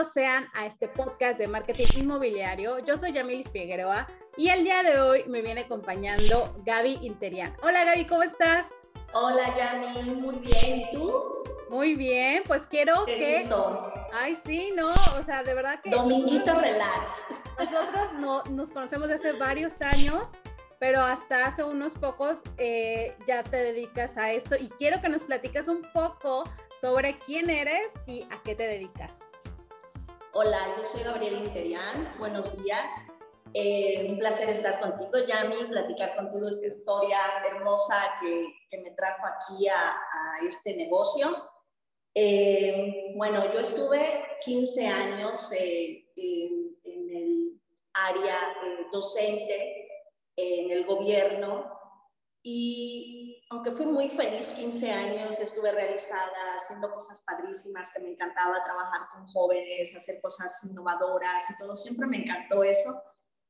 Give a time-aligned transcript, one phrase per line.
[0.00, 2.78] bienvenidos sean a este podcast de marketing inmobiliario.
[2.78, 7.54] Yo soy Yamil Figueroa y el día de hoy me viene acompañando Gaby Interian.
[7.62, 8.68] Hola Gaby, ¿cómo estás?
[9.12, 10.80] Hola Yamil, muy bien.
[10.80, 11.42] ¿Y tú?
[11.68, 13.40] Muy bien, pues quiero Qué que...
[13.40, 13.92] gusto.
[14.14, 15.90] Ay, sí, no, o sea, de verdad que...
[15.90, 17.10] Dominguito relax.
[17.58, 20.30] Nosotros no, nos conocemos desde hace varios años,
[20.78, 25.24] pero hasta hace unos pocos eh, ya te dedicas a esto y quiero que nos
[25.24, 26.44] platicas un poco
[26.80, 29.18] sobre quién eres y a qué te dedicas.
[30.32, 32.14] Hola, yo soy Gabriela Interian.
[32.16, 33.18] Buenos días.
[33.52, 39.66] Eh, un placer estar contigo, Yami, platicar contigo esta historia hermosa que, me trajo aquí
[39.66, 39.96] a,
[40.46, 41.26] este negocio.
[42.14, 47.60] Eh, bueno, yo estuve 15 años eh, en, en, el
[47.92, 49.88] área eh, docente,
[50.36, 51.76] en el gobierno,
[52.40, 58.62] y aunque fui muy feliz 15 años, estuve realizada haciendo cosas padrísimas, que me encantaba
[58.62, 62.90] trabajar con jóvenes, hacer cosas innovadoras y todo, siempre me encantó eso,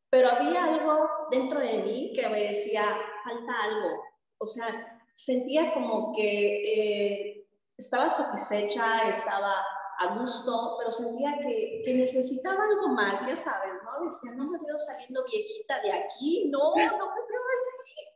[0.09, 2.83] pero había algo dentro de mí que me decía,
[3.25, 4.03] falta algo,
[4.39, 4.67] o sea,
[5.15, 9.53] sentía como que eh, estaba satisfecha, estaba
[9.99, 14.07] a gusto, pero sentía que, que, necesitaba algo más, ya sabes, ¿no?
[14.07, 18.11] Decía, no me veo saliendo viejita de aquí, no, no me veo así.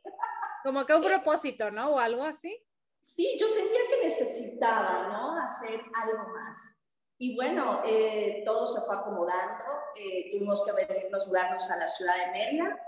[0.65, 1.91] Como que un propósito, ¿no?
[1.91, 2.51] O algo así.
[3.05, 5.39] Sí, yo sentía que necesitaba, ¿no?
[5.39, 6.97] Hacer algo más.
[7.19, 9.63] Y bueno, eh, todo se fue acomodando,
[9.95, 12.79] eh, tuvimos que venirnos, mudarnos a la ciudad de Mérida.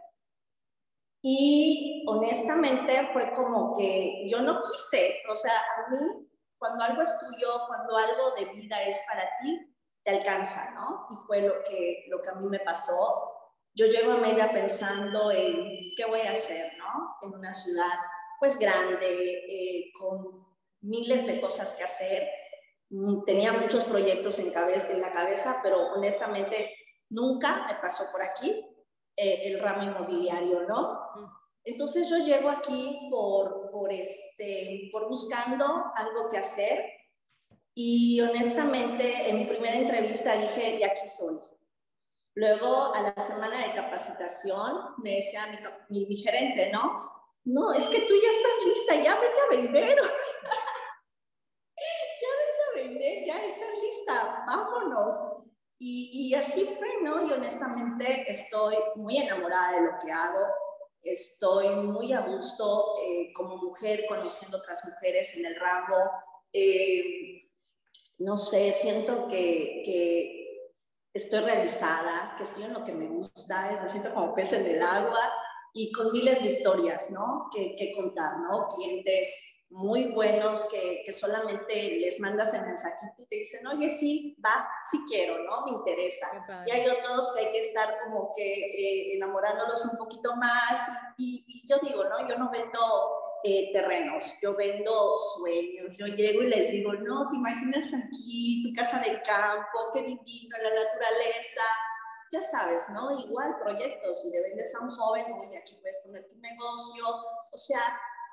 [1.21, 7.15] Y honestamente fue como que yo no quise, o sea, a mí, cuando algo es
[7.19, 11.07] tuyo, cuando algo de vida es para ti, te alcanza, ¿no?
[11.11, 13.36] Y fue lo que, lo que a mí me pasó.
[13.77, 17.15] Yo llego a Mérida pensando en qué voy a hacer, ¿no?
[17.21, 17.93] En una ciudad
[18.39, 20.47] pues grande, eh, con
[20.81, 22.27] miles de cosas que hacer.
[23.27, 26.73] Tenía muchos proyectos en, cabeza, en la cabeza, pero honestamente
[27.09, 28.49] nunca me pasó por aquí
[29.15, 30.99] eh, el ramo inmobiliario, ¿no?
[31.63, 36.83] Entonces yo llego aquí por, por, este, por buscando algo que hacer
[37.75, 41.56] y honestamente en mi primera entrevista dije, de aquí soy.
[42.37, 45.57] Luego a la semana de capacitación me decía mi,
[45.89, 47.01] mi, mi gerente, ¿no?
[47.45, 49.97] No, es que tú ya estás lista, ya vete a vender.
[52.21, 55.15] ya vete a vender, ya estás lista, vámonos.
[55.79, 57.25] Y, y, así fue, ¿no?
[57.25, 60.45] Y honestamente estoy muy enamorada de lo que hago,
[61.01, 66.11] estoy muy a gusto eh, como mujer, conociendo otras mujeres en el ramo.
[66.53, 67.49] Eh,
[68.19, 70.36] no sé, siento que, que,
[71.17, 74.81] estoy realizada, que estoy en lo que me gusta, me siento como pez en el
[74.81, 75.19] agua
[75.73, 77.49] y con miles de historias, ¿no?
[77.53, 78.67] Que, que contar, ¿no?
[78.67, 79.27] Clientes
[79.69, 84.67] muy buenos que, que, solamente les mandas el mensajito y te dicen, oye, sí, va,
[84.89, 85.65] sí quiero, ¿no?
[85.65, 86.27] Me interesa.
[86.65, 90.89] Y hay otros que hay que estar como que eh, enamorándolos un poquito más.
[91.17, 92.27] Y, y, yo digo, ¿no?
[92.29, 92.79] Yo no vendo
[93.47, 95.95] eh, terrenos, yo vendo sueños.
[95.97, 100.57] Yo llego y les digo, no, te imaginas aquí, tu casa de campo, qué divino,
[100.61, 101.61] la naturaleza.
[102.29, 103.17] Ya sabes, ¿no?
[103.17, 107.05] Igual proyectos, si le vendes a un joven, oye, aquí puedes poner tu negocio.
[107.53, 107.79] O sea,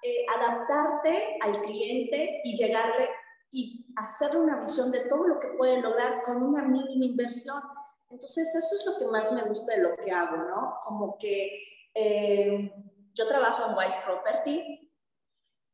[0.02, 3.08] eh, adaptarte al cliente y llegarle
[3.52, 7.62] y hacerle una visión de todo lo que puede lograr con una mínima inversión.
[8.10, 10.78] Entonces, eso es lo que más me gusta de lo que hago, ¿no?
[10.82, 11.62] Como que
[11.94, 12.72] eh,
[13.12, 14.83] yo trabajo en Wise Property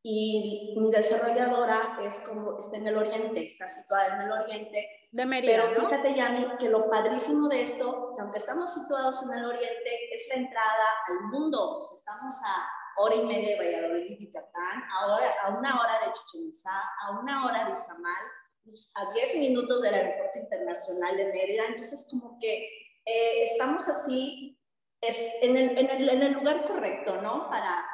[0.03, 4.87] y mi desarrolladora es como, está en el oriente, está situada en el oriente.
[5.11, 9.37] De Mérida, Pero fíjate, Yami, que lo padrísimo de esto, que aunque estamos situados en
[9.37, 11.79] el oriente, es la entrada al mundo.
[11.95, 12.67] Estamos a
[12.97, 17.19] hora y media de Valladolid y Yucatán, ahora a una hora de Chichen Itzá, a
[17.19, 18.23] una hora de Izamal,
[18.63, 21.65] pues, a 10 minutos del Aeropuerto Internacional de Mérida.
[21.67, 22.67] Entonces, como que
[23.05, 24.57] eh, estamos así,
[25.01, 27.49] es en el, en, el, en el, lugar correcto, ¿no?
[27.49, 27.85] Para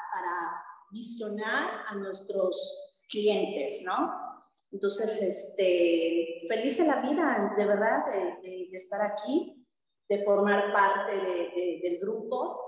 [0.91, 4.27] visionar a nuestros clientes, ¿no?
[4.71, 9.65] Entonces, este, feliz de la vida, de verdad, de, de, de estar aquí,
[10.09, 12.61] de formar parte de, de, del grupo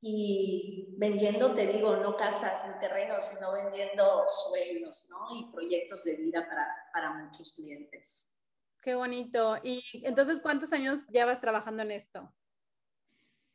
[0.00, 5.34] y vendiendo, te digo, no casas ni terrenos, sino vendiendo sueños, ¿no?
[5.36, 8.46] Y proyectos de vida para, para muchos clientes.
[8.82, 9.56] Qué bonito.
[9.62, 12.32] Y entonces, ¿cuántos años llevas trabajando en esto?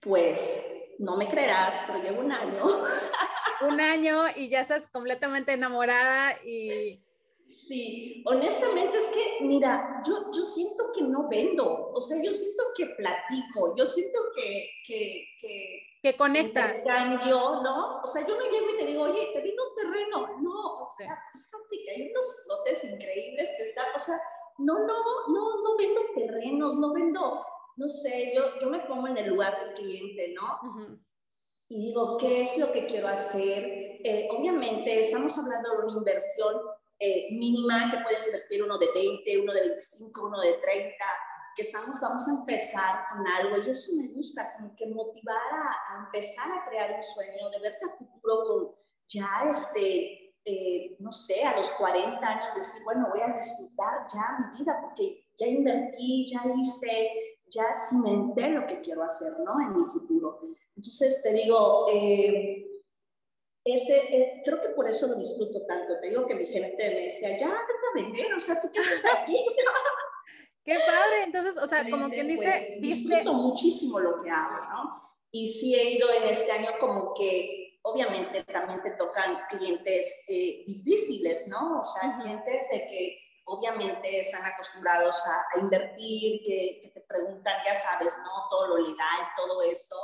[0.02, 0.60] Pues,
[1.02, 2.64] no me creerás, pero llevo un año.
[3.68, 7.04] un año y ya estás completamente enamorada y...
[7.48, 12.64] Sí, honestamente es que, mira, yo, yo siento que no vendo, o sea, yo siento
[12.78, 16.84] que platico, yo siento que, que, que que conectas.
[16.84, 18.02] Cambio, ¿no?
[18.02, 20.42] O sea, yo no llego y te digo, oye, te vino un terreno.
[20.42, 24.20] No, o sea, fíjate que hay unos lotes increíbles que están, o sea,
[24.58, 27.46] no, no, no, no vendo terrenos, no vendo,
[27.78, 30.60] no sé, yo, yo me pongo en el lugar del cliente, ¿no?
[31.70, 33.64] Y digo, ¿qué es lo que quiero hacer?
[34.04, 36.56] Eh, obviamente estamos hablando de una inversión
[37.00, 40.96] eh, mínima que puede invertir uno de 20, uno de 25, uno de 30,
[41.56, 46.06] que estamos, vamos a empezar con algo y eso me gusta, como que motivar a,
[46.06, 48.76] empezar a crear un sueño, de verte a futuro con
[49.10, 54.38] ya este, eh, no sé, a los 40 años, decir, bueno, voy a disfrutar ya
[54.40, 57.10] mi vida porque ya invertí, ya hice,
[57.52, 59.60] ya cimenté lo que quiero hacer, ¿no?
[59.62, 60.42] En mi futuro.
[60.76, 62.66] Entonces te digo, eh,
[63.64, 66.00] ese, eh, creo que por eso lo disfruto tanto.
[66.00, 68.80] Te digo que mi gerente me decía, ya, vete a vender, o sea, ¿tú qué
[68.80, 69.38] haces aquí?
[70.66, 75.02] qué padre, entonces, o sea, como quien dice, pues, disfruto muchísimo lo que hago, ¿no?
[75.32, 80.64] Y sí he ido en este año como que, obviamente también te tocan clientes eh,
[80.68, 81.80] difíciles, ¿no?
[81.80, 83.18] O sea, clientes de que
[83.52, 88.50] obviamente están acostumbrados a, invertir, que, que, te preguntan, ya sabes, ¿no?
[88.50, 89.96] Todo lo legal, todo eso.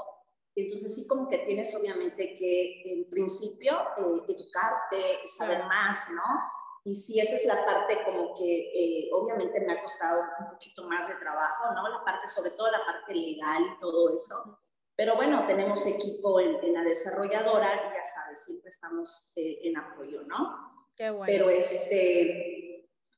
[0.57, 6.51] Entonces sí como que tienes obviamente que en principio eh, educarte, saber más, ¿no?
[6.83, 10.83] Y sí, esa es la parte como que eh, obviamente me ha costado un poquito
[10.85, 11.87] más de trabajo, ¿no?
[11.89, 14.59] La parte, sobre todo la parte legal y todo eso.
[14.95, 20.23] Pero bueno, tenemos equipo en, la desarrolladora y ya sabes, siempre estamos eh, en apoyo,
[20.23, 20.89] ¿no?
[20.95, 21.25] Qué bueno.
[21.27, 22.56] Pero este,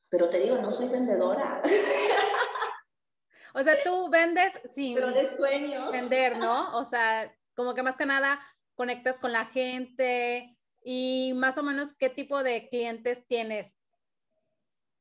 [0.09, 1.61] pero te digo, no soy vendedora.
[3.51, 5.91] O sea, tú vendes sin Pero de sueños.
[5.91, 6.77] vender, ¿no?
[6.77, 8.39] O sea, como que más que nada
[8.75, 13.77] conectas con la gente y más o menos qué tipo de clientes tienes.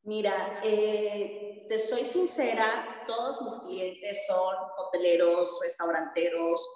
[0.03, 6.67] Mira, eh, te soy sincera, todos mis clientes son hoteleros, restauranteros,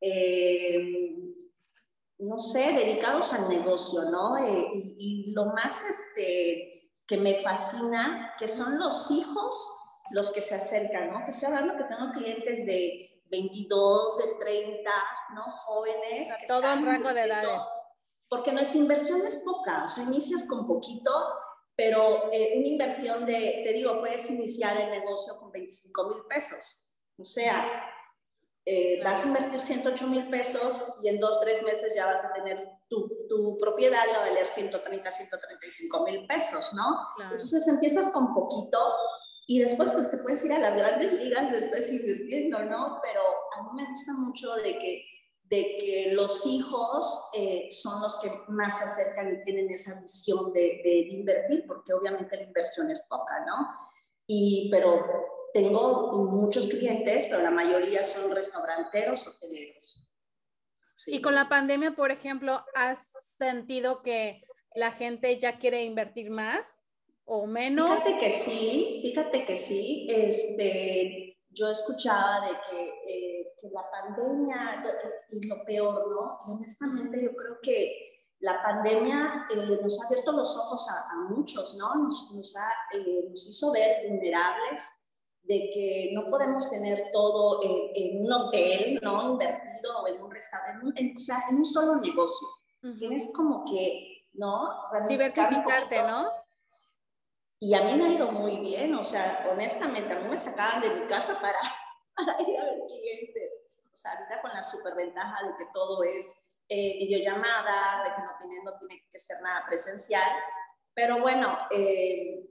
[0.00, 0.94] eh,
[2.18, 4.38] no sé, dedicados al negocio, ¿no?
[4.38, 6.77] Eh, y, lo más este,
[7.08, 9.74] que me fascina, que son los hijos
[10.10, 11.24] los que se acercan, ¿no?
[11.24, 14.90] Que estoy hablando que tengo clientes de 22, de 30,
[15.34, 15.42] ¿no?
[15.64, 16.30] Jóvenes.
[16.30, 17.62] A todo el rango de edades.
[18.28, 21.10] Porque nuestra inversión es poca, o sea, inicias con poquito,
[21.74, 26.94] pero eh, una inversión de, te digo, puedes iniciar el negocio con 25 mil pesos.
[27.16, 27.90] O sea,
[28.66, 32.34] eh, vas a invertir 108 mil pesos y en dos, tres meses ya vas a
[32.34, 32.58] tener
[32.88, 36.98] tu, tu propiedad, va a valer 130, 135 mil pesos, ¿no?
[37.22, 38.78] Entonces empiezas con poquito
[39.46, 43.00] y después, pues te puedes ir a las grandes ligas después invirtiendo, ¿no?
[43.02, 43.22] Pero
[43.56, 45.04] a mí me gusta mucho de que,
[45.44, 50.52] de que los hijos eh, son los que más se acercan y tienen esa visión
[50.52, 53.68] de, de, invertir, porque obviamente la inversión es poca, ¿no?
[54.26, 55.02] Y, pero
[55.54, 60.07] tengo muchos clientes, pero la mayoría son restauranteros, hoteleros.
[60.98, 61.16] Sí.
[61.16, 64.42] Y con la pandemia, por ejemplo, ¿has sentido que
[64.74, 66.78] la gente ya quiere invertir más?
[67.28, 67.90] o menos?
[67.90, 70.08] Fíjate que sí, fíjate que sí.
[70.10, 74.82] Este, yo escuchaba de que, eh, que la pandemia
[75.28, 76.38] y lo peor, ¿no?
[76.46, 81.28] Y honestamente yo creo que la pandemia eh, nos ha abierto los ojos a, a
[81.28, 81.94] muchos, ¿no?
[81.96, 84.82] Nos, nos, ha, eh, nos, hizo ver vulnerables
[85.48, 89.32] de que no podemos tener todo en, en un hotel, ¿no?
[89.32, 92.46] Invertido o en un restaurante, en, o sea, en un solo negocio.
[92.98, 94.68] Tienes como que, ¿no?
[95.08, 96.30] Diversificarte, ¿no?
[97.58, 100.82] Y a mí me ha ido muy bien, o sea, honestamente, a mí me sacaban
[100.82, 101.58] de mi casa para,
[102.14, 103.54] para ir a ver clientes.
[103.90, 108.36] O sea, ahorita con la superventaja de que todo es eh, videollamada, de que no
[108.38, 110.30] tiene, no tiene que ser nada presencial.
[110.92, 112.48] Pero bueno, eh,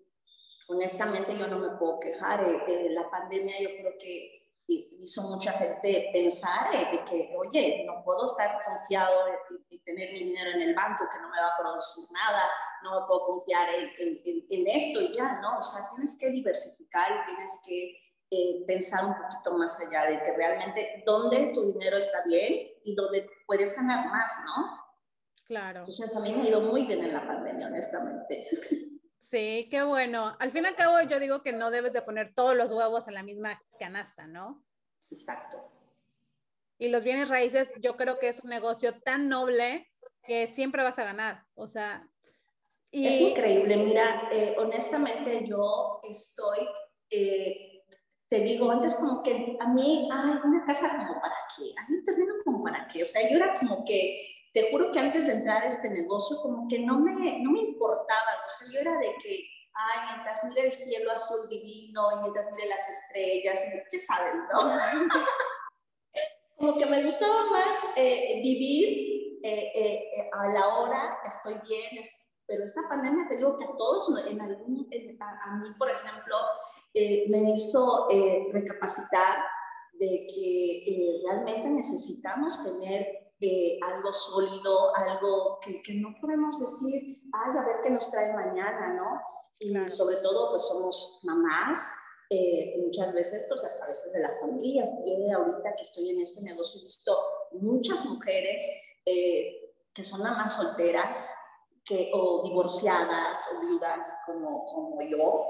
[0.67, 2.43] honestamente yo no me puedo quejar.
[2.67, 8.25] Eh, la pandemia yo creo que hizo mucha gente pensar de que, oye, no puedo
[8.25, 9.13] estar confiado
[9.69, 12.43] y, tener mi dinero en el banco que no me va a producir nada,
[12.83, 13.89] no me puedo confiar en,
[14.49, 15.59] en, esto y ya, ¿no?
[15.59, 17.95] O sea, tienes que diversificar y tienes que
[18.29, 22.95] eh, pensar un poquito más allá de que realmente dónde tu dinero está bien y
[22.95, 24.77] dónde puedes ganar más, ¿no?
[25.45, 25.79] Claro.
[25.79, 28.45] Entonces a mí me ha ido muy bien en la pandemia, honestamente.
[29.19, 30.35] Sí, qué bueno.
[30.39, 33.07] Al fin y al cabo, yo digo que no debes de poner todos los huevos
[33.07, 34.63] en la misma canasta, ¿no?
[35.11, 35.71] Exacto.
[36.77, 39.91] Y los bienes raíces, yo creo que es un negocio tan noble
[40.23, 41.45] que siempre vas a ganar.
[41.55, 42.07] O sea,
[42.91, 43.07] y...
[43.07, 43.77] es increíble.
[43.77, 46.67] Mira, eh, honestamente, yo estoy,
[47.09, 47.83] eh,
[48.29, 52.05] te digo, antes como que a mí, hay una casa como para qué, hay un
[52.05, 53.03] terreno como para qué.
[53.03, 56.37] O sea, yo era como que te juro que antes de entrar a este negocio,
[56.41, 60.43] como que no me, no me importaba, o sea, yo era de que, ay, mientras
[60.45, 63.61] mire el cielo azul divino y mientras mire las estrellas,
[63.91, 64.75] ¿qué saben, no?
[66.57, 72.03] como que me gustaba más eh, vivir eh, eh, a la hora, estoy bien,
[72.47, 76.35] pero esta pandemia te digo que a todos, en algún, a, mí, por ejemplo,
[76.95, 78.07] me hizo
[78.51, 79.37] recapacitar
[79.99, 83.26] de que realmente necesitamos tener
[83.81, 88.93] algo sólido, algo que, que, no podemos decir, ay, a ver qué nos trae mañana,
[88.93, 89.21] ¿no?
[89.59, 91.91] Y sobre todo, pues somos mamás,
[92.77, 94.85] muchas veces, pues hasta a veces de la familia.
[95.05, 97.15] Yo ahorita que estoy en este negocio he visto
[97.53, 98.61] muchas mujeres
[99.05, 101.33] que son mamás solteras,
[101.83, 105.45] que, o divorciadas o viudas como, como yo,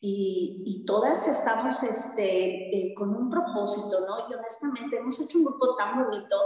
[0.00, 4.28] y, y, todas estamos este, eh, con un propósito, ¿no?
[4.28, 6.36] Y honestamente hemos hecho un grupo tan bonito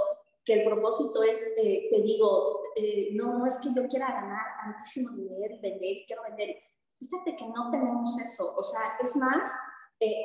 [0.51, 4.47] que el propósito es, eh, te digo, eh, no, no es que yo quiera ganar
[4.61, 6.57] tantísimo dinero y vender, quiero vender.
[6.99, 9.55] Fíjate que no tenemos eso, o sea, es más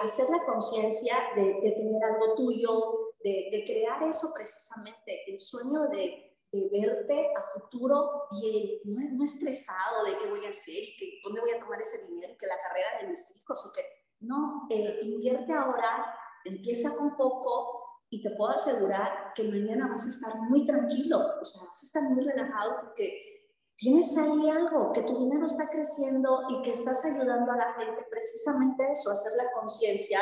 [0.03, 5.87] hacer la conciencia de, de, tener algo tuyo, de, de crear eso precisamente, el sueño
[5.89, 11.19] de de verte a futuro bien, no, estresado de qué voy a hacer y que
[11.23, 13.87] dónde voy a tomar ese dinero y que la carrera de mis hijos y que
[14.21, 16.05] no, eh, invierte ahora,
[16.45, 17.84] empieza con poco
[18.15, 21.85] y te puedo asegurar que mañana vas a estar muy tranquilo, o sea, vas a
[21.85, 27.03] estar muy relajado porque tienes ahí algo, que tu dinero está creciendo y que estás
[27.03, 30.21] ayudando a la gente precisamente eso, hacer la conciencia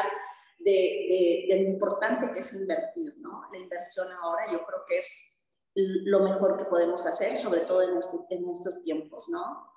[0.58, 3.44] de, de, de, lo importante que es invertir, ¿no?
[3.52, 8.00] La inversión ahora yo creo que es lo mejor que podemos hacer, sobre todo en,
[8.30, 9.70] en estos tiempos, ¿no?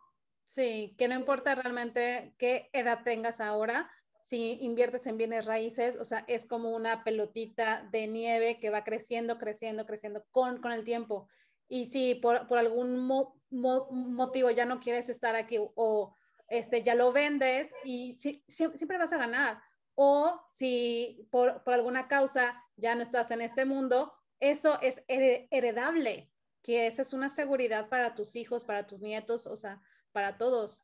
[0.46, 3.90] Sí, que no importa realmente qué edad tengas ahora,
[4.26, 8.82] si inviertes en bienes raíces, o sea, es como una pelotita de nieve que va
[8.82, 11.28] creciendo, creciendo, creciendo con, con el tiempo.
[11.68, 13.08] Y si por, por algún
[13.50, 16.12] motivo ya no quieres estar aquí o
[16.48, 19.62] este, ya lo vendes y si, siempre vas a ganar.
[19.94, 26.32] O si por, por alguna causa ya no estás en este mundo, eso es heredable,
[26.64, 29.80] que esa es una seguridad para tus hijos, para tus nietos, o sea,
[30.10, 30.82] para todos.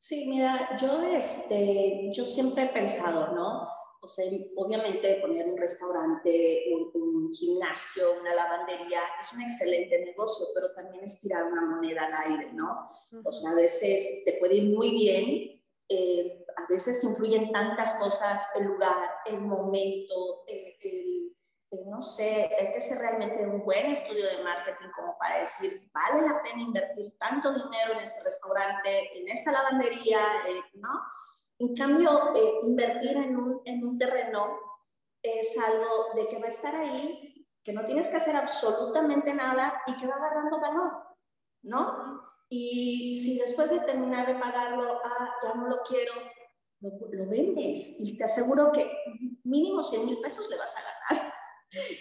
[0.00, 3.68] Sí, mira, yo, este, yo siempre he pensado, ¿no?
[4.00, 4.24] O sea,
[4.56, 11.20] obviamente poner un restaurante, un, gimnasio, una lavandería es un excelente negocio, pero también es
[11.20, 12.88] tirar una moneda al aire, ¿no?
[13.22, 18.48] O sea, a veces te puede ir muy bien, eh, a veces influyen tantas cosas,
[18.58, 20.78] el lugar, el momento, el
[21.86, 26.26] no sé, hay que ser realmente un buen estudio de marketing como para decir, vale
[26.26, 31.00] la pena invertir tanto dinero en este restaurante, en esta lavandería, eh, ¿no?
[31.58, 34.58] En cambio, eh, invertir en un, en un terreno
[35.22, 39.82] es algo de que va a estar ahí, que no tienes que hacer absolutamente nada
[39.86, 40.92] y que va agarrando valor,
[41.62, 42.22] ¿no?
[42.48, 46.14] Y si después de terminar de pagarlo, ah, ya no lo quiero,
[46.80, 48.90] lo, lo vendes y te aseguro que
[49.44, 51.29] mínimo 100 mil pesos le vas a ganar.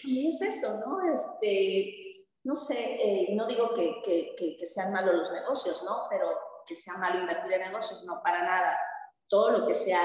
[0.03, 1.13] Y es eso, ¿no?
[1.13, 6.07] Este, no sé, eh, no digo que, que, sean malos los negocios, ¿no?
[6.09, 6.29] Pero
[6.65, 8.79] que sea malo invertir en negocios, no, para nada.
[9.27, 10.01] Todo lo que sea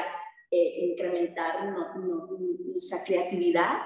[0.50, 2.28] eh, incrementar no,
[3.06, 3.78] creatividad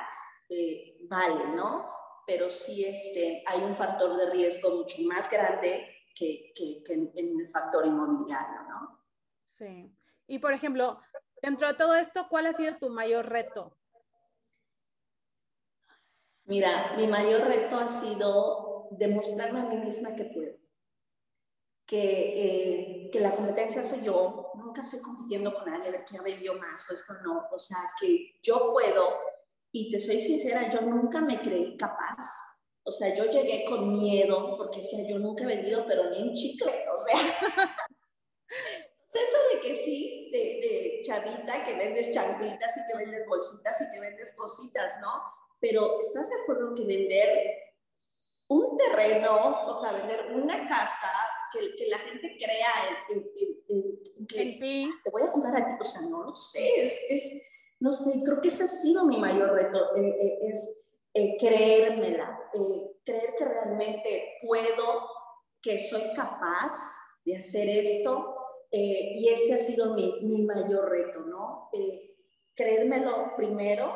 [0.49, 1.89] eh, vale, ¿no?
[2.27, 6.53] Pero sí este, hay un factor de riesgo mucho más grande que
[6.89, 9.05] en, en el factor inmobiliario, ¿no?
[9.47, 9.89] Sí.
[10.27, 11.01] Y por ejemplo,
[11.41, 13.78] dentro de todo esto, ¿cuál ha sido tu mayor reto?
[16.49, 20.57] Mira, mi mayor reto ha sido demostrarme a mí misma que puedo.
[21.87, 26.23] Que, eh, que la competencia soy yo, nunca estoy compitiendo con nadie a ver quién
[26.23, 29.09] vendió más o esto no, o sea, que yo puedo,
[29.73, 32.27] y te soy sincera, yo nunca me creí capaz,
[32.83, 36.35] o sea, yo llegué con miedo, porque decía, yo nunca he vendido, pero ni un
[36.35, 37.21] chicle, o sea,
[39.15, 43.95] eso de que sí, de, de chavita, que vendes chanclitas y que vendes bolsitas y
[43.95, 45.38] que vendes cositas, ¿no?
[45.61, 47.29] Pero ¿estás de acuerdo que vender
[48.49, 51.11] un terreno, o sea, vender una casa,
[51.53, 52.69] que, que la gente crea
[53.09, 53.31] en,
[53.69, 54.59] en, que
[55.05, 55.73] te voy a comprar a ti?
[55.81, 57.43] O sea, no lo sé, es, es,
[57.81, 62.39] no sé, creo que ese ha sido mi mayor reto, eh, eh, es eh, creérmela,
[63.05, 65.09] creer que realmente puedo,
[65.61, 66.73] que soy capaz
[67.25, 68.35] de hacer esto,
[68.71, 71.71] y ese ha sido mi, mi mayor reto, ¿no?
[72.55, 73.95] creérmelo primero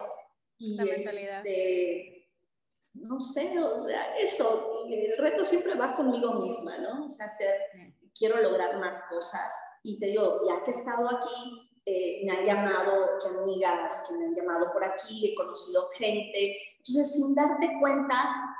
[0.64, 2.30] y este,
[2.94, 7.06] no sé, o sea, eso, el reto siempre va conmigo misma, ¿no?
[7.06, 7.50] O sea, hacer,
[8.16, 9.52] quiero lograr más cosas.
[9.82, 14.16] Y te digo, ya que he estado aquí, eh, me han llamado que amigas que
[14.16, 16.56] me han llamado por aquí, he conocido gente.
[16.76, 18.14] Entonces, sin darte cuenta,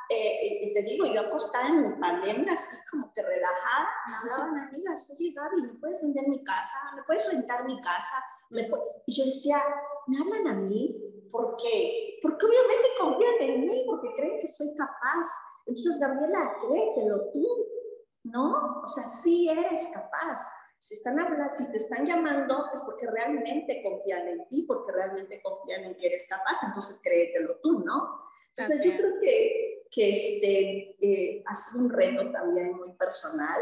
[0.09, 4.59] eh, eh te digo, yo acostada en mi pandemia, así como que relajada, me hablaban
[4.59, 6.79] amigas, oye Gaby, ¿me puedes vender mi casa?
[6.97, 8.17] ¿Me puedes rentar mi casa?
[8.51, 8.69] ¿Me
[9.07, 9.63] y yo decía,
[10.09, 11.12] ¿me hablan a mí?
[11.33, 12.21] ¿Por qué?
[12.23, 15.27] Porque obviamente confían en mí, porque creen que soy capaz.
[15.67, 17.47] Entonces, Gabriela, créetelo tú.
[18.25, 18.81] ¿no?
[18.83, 20.39] O sea, sí eres capaz.
[20.79, 25.41] Si, están hablando, si te están llamando es porque realmente confían en ti, porque realmente
[25.41, 28.21] confían en que eres capaz, entonces créetelo tú, ¿no?
[28.57, 33.61] Entonces yo creo que, que este, eh, ha sido un reto también muy personal.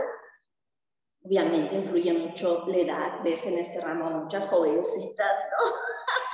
[1.23, 5.73] Obviamente influye mucho la edad, ves en este ramo muchas jovencitas, ¿no?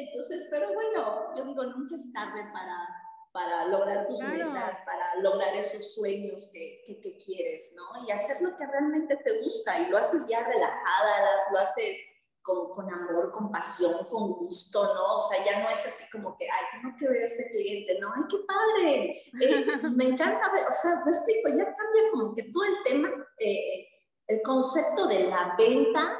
[0.00, 2.86] Entonces, pero bueno, yo digo, nunca es tarde para,
[3.32, 8.06] para lograr tus metas, para lograr esos sueños que, que, quieres, ¿no?
[8.06, 11.98] Y hacer lo que realmente te gusta y lo haces ya relajada, lo haces
[12.42, 15.16] con, con, amor, con pasión, con gusto, ¿no?
[15.16, 17.98] O sea, ya no es así como que, ay, tengo que ver a ese cliente,
[18.00, 18.12] ¿no?
[18.14, 22.44] Ay, qué padre, eh, me encanta ver, o sea, me explico, ya cambia como que
[22.44, 23.86] todo el tema, eh,
[24.26, 26.18] el concepto de la venta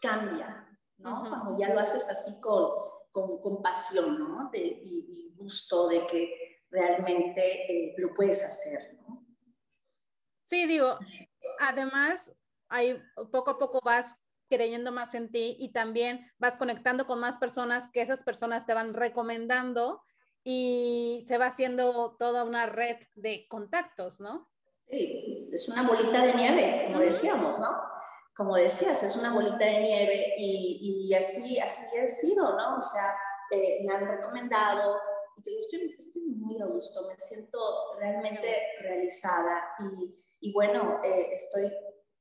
[0.00, 1.24] cambia, ¿no?
[1.28, 4.50] Cuando ya lo haces así con, con, con pasión, ¿no?
[4.50, 9.24] De, y, y, gusto de que realmente eh, lo puedes hacer, ¿no?
[10.42, 10.98] Sí, digo,
[11.60, 12.34] además,
[12.68, 13.00] hay,
[13.30, 14.16] poco a poco vas
[14.48, 18.74] creyendo más en ti y también vas conectando con más personas que esas personas te
[18.74, 20.02] van recomendando
[20.44, 24.50] y se va haciendo toda una red de contactos, ¿no?
[24.88, 27.91] Sí, es una bolita de nieve, como decíamos, ¿no?
[28.34, 32.78] Como decías, es una bolita de nieve y, y así, así ha sido, ¿no?
[32.78, 33.14] O sea,
[33.50, 34.98] eh, me han recomendado,
[35.36, 37.58] y te digo, estoy, estoy, muy a gusto, me siento
[37.98, 38.48] realmente
[38.80, 41.70] realizada y, y bueno, eh, estoy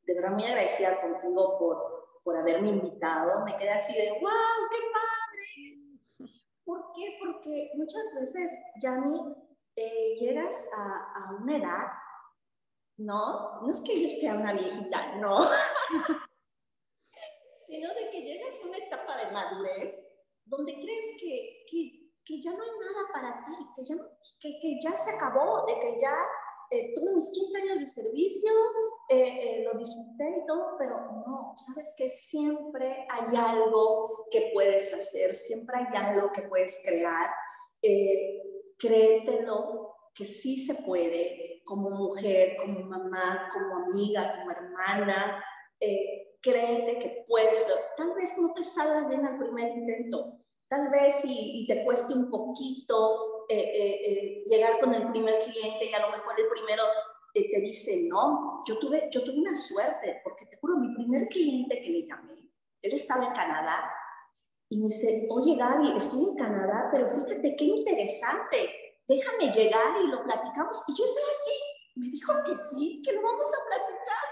[0.04, 3.44] de verdad muy agradecida contigo por, por haberme invitado.
[3.46, 6.30] Me quedé así de, wow, qué padre.
[6.64, 7.18] ¿Por qué?
[7.20, 8.52] Porque muchas veces,
[8.82, 9.36] Yami,
[9.76, 11.88] eh, llegas a, a, una edad,
[13.06, 13.62] ¿no?
[13.62, 15.40] No es que yo esté una viejita, no.
[17.68, 20.08] sino de que llegas a una etapa de madurez
[20.46, 21.66] donde crees que,
[22.26, 23.96] que ya no hay nada para ti, que ya,
[24.42, 26.14] que, que ya se acabó, de que ya
[26.74, 28.52] eh, tuve mis 15 años de servicio,
[29.10, 29.18] eh,
[29.60, 30.96] eh, lo disfruté y todo, pero
[31.28, 37.30] no, sabes que siempre hay algo que puedes hacer, siempre hay algo que puedes crear.
[38.78, 39.81] créetelo,
[40.14, 45.44] que sí se puede, como mujer, como mamá, como amiga, como hermana.
[46.42, 51.68] créete que puedes, tal vez no te salgas bien al primer intento, Tal vez y,
[51.68, 56.16] te cueste un poquito eh, eh, eh, llegar con el primer cliente y a lo
[56.16, 56.84] mejor el primero
[57.34, 58.64] te dice no.
[58.66, 62.54] Yo tuve, yo tuve una suerte, porque te juro, mi primer cliente que le llamé,
[62.82, 63.92] él estaba en Canadá
[64.70, 68.70] y me dice, oye Gaby, estoy en Canadá, pero fíjate qué interesante,
[69.08, 70.84] déjame llegar y lo platicamos.
[70.88, 71.58] Y yo estaba así,
[71.96, 74.28] me dijo que sí, que lo vamos a platicar.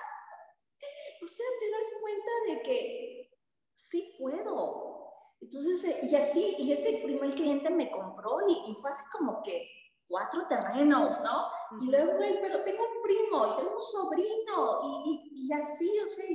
[1.24, 3.32] O sea, te das cuenta de que
[3.74, 5.00] sí puedo,
[5.42, 9.68] entonces, eh, y así, y este primer cliente me compró y, fue así como que
[10.08, 11.48] cuatro terrenos, ¿no?
[11.82, 16.08] Y luego él, pero tengo un primo y tengo un sobrino y, y, así, o
[16.08, 16.26] sea,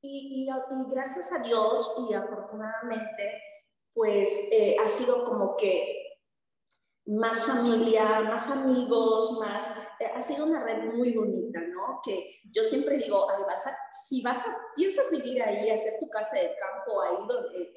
[0.00, 0.48] y,
[0.88, 3.42] gracias a Dios y afortunadamente,
[3.94, 5.97] pues eh, ha sido como que
[7.08, 12.00] más familia, más amigos, más, eh, ha sido una red muy bonita, ¿no?
[12.04, 16.54] Que yo siempre digo, vas si vas a, piensas vivir ahí, hacer tu casa de
[16.54, 17.72] campo ahí donde,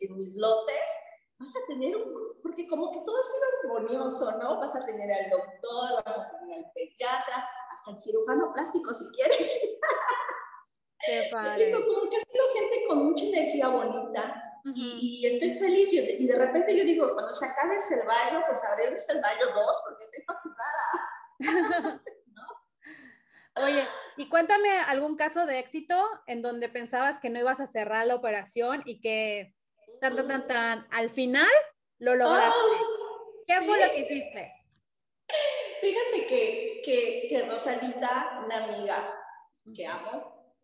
[0.00, 0.90] en, mis lotes,
[1.38, 4.58] vas a tener un, porque como que todo ha sido armonioso, ¿no?
[4.58, 9.04] Vas a tener al doctor, vas a tener al pediatra, hasta el cirujano plástico si
[9.12, 9.60] quieres.
[11.06, 11.70] Qué padre.
[11.70, 14.39] Como que ha sido gente con mucha energía bonita,
[14.74, 15.88] y, estoy feliz.
[15.92, 19.82] y de repente yo digo, cuando se acabe el cervallo, pues abriremos el Cervallo 2
[19.86, 22.02] porque estoy fascinada.
[23.56, 25.94] Oye, y cuéntame algún caso de éxito
[26.26, 29.54] en donde pensabas que no ibas a cerrar la operación y que
[30.00, 31.48] tan, tan, tan, tan, al final
[31.98, 32.58] lo lograste.
[33.46, 34.54] ¿Qué fue lo que hiciste?
[35.80, 39.14] Fíjate que, que, que Rosalita, una amiga
[39.74, 40.54] que amo,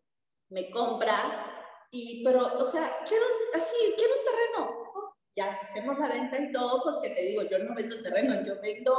[0.49, 1.56] me compra
[1.89, 5.13] y, pero, o sea, quiero, así, quiero un terreno.
[5.35, 8.93] Ya hacemos la venta y todo, porque te digo, yo no vendo terreno, yo vendo,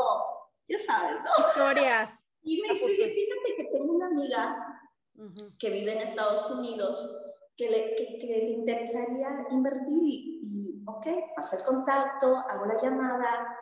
[0.68, 1.48] ya sabes, ¿no?
[1.48, 2.22] Historias.
[2.42, 4.81] Y me dice, fíjate que tengo una amiga
[5.59, 11.64] que vive en Estados Unidos que le, que, le interesaría invertir y, y, ok, el
[11.66, 13.59] contacto, hago la llamada.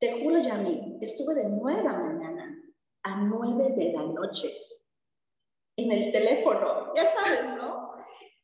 [0.00, 2.62] Te juro, Yami, estuve de 9 de la mañana
[3.04, 4.50] a 9 de la noche
[5.76, 7.75] en el teléfono, ya sabes, ¿no?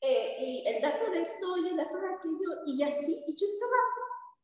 [0.04, 3.46] Eh, y el dato de esto y el dato de aquello, y así, y yo
[3.46, 3.76] estaba,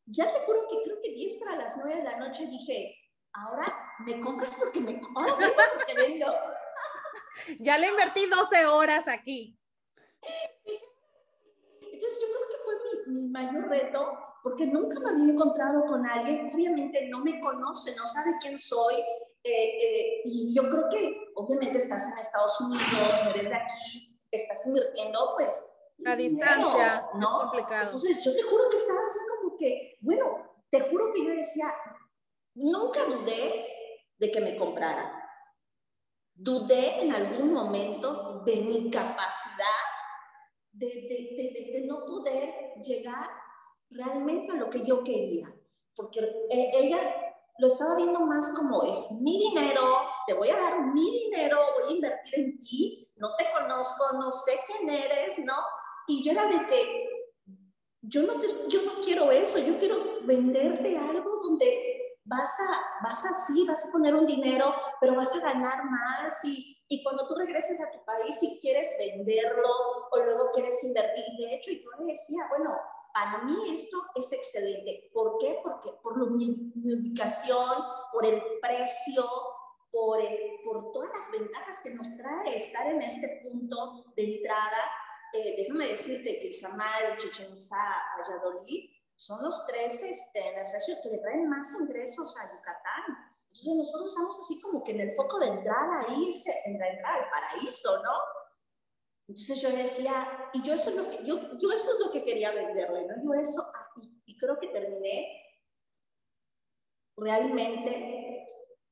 [0.05, 2.95] ya te juro que creo que 10 para las 9 de la noche dije,
[3.33, 3.65] ahora
[4.05, 6.27] me compras porque me ahora vendo porque vendo.
[7.59, 9.59] ya le invertí 12 horas aquí.
[11.81, 12.75] Entonces yo creo que fue
[13.07, 17.93] mi, mi mayor reto, porque nunca me había encontrado con alguien, obviamente no me conoce,
[17.97, 18.95] no sabe quién soy,
[19.43, 24.65] eh, y yo creo que obviamente estás en Estados Unidos, no eres de aquí, estás
[24.67, 25.75] invirtiendo pues...
[26.05, 27.25] A distancia, ¿no?
[27.25, 27.83] es complicado.
[27.83, 31.65] Entonces yo te juro que estaba así como que, bueno, te juro que yo decía,
[32.55, 33.67] nunca dudé
[34.17, 35.13] de que me comprara.
[36.33, 39.65] Dudé en algún momento de mi capacidad
[40.71, 43.29] de, de, de, de no poder llegar
[43.89, 45.53] realmente a lo que yo quería.
[45.95, 47.28] Porque eh, ella
[47.59, 49.81] lo estaba viendo más como es mi dinero,
[50.25, 54.31] te voy a dar mi dinero, voy a invertir en ti, no te conozco, no
[54.31, 55.55] sé quién eres, ¿no?
[56.07, 57.09] Y yo era de que
[58.01, 63.25] yo no, te, yo no quiero eso, yo quiero venderte algo donde vas a, vas
[63.25, 67.35] así, vas a poner un dinero, pero vas a ganar más y, y cuando tú
[67.35, 69.69] regreses a tu país, si quieres venderlo
[70.11, 72.77] o luego quieres invertir, de hecho, yo le decía, bueno,
[73.13, 75.09] para mí esto es excelente.
[75.13, 75.59] ¿Por qué?
[75.63, 79.25] Porque por mi, ubicación, por el precio,
[79.91, 80.19] por,
[80.63, 84.91] por todas las ventajas que nos trae estar en este punto de entrada.
[85.33, 87.75] Eh, déjame decirte que Samar, Chichen Itza,
[88.17, 93.29] Valladolid son los tres este, las ciudades que le traen más ingresos a Yucatán.
[93.49, 96.31] Entonces nosotros estamos así como que en el foco de entrada ahí,
[96.65, 98.38] en la entrada al paraíso, ¿no?
[99.29, 102.23] Entonces yo decía, y yo eso es lo que, yo, yo eso es lo que
[102.23, 103.23] quería venderle, ¿no?
[103.23, 103.61] Yo eso,
[104.25, 105.27] y, creo que terminé
[107.15, 108.47] realmente